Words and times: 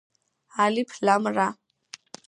ალიფ 0.63 0.89
ლამ 1.05 1.23
რა. 1.37 1.47